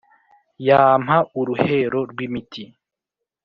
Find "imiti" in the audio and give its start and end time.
2.27-2.63